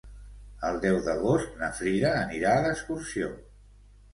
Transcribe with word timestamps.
El 0.69 0.77
deu 0.85 0.95
d'agost 1.09 1.53
na 1.61 1.69
Frida 1.81 2.15
anirà 2.25 2.57
d'excursió. 2.65 3.33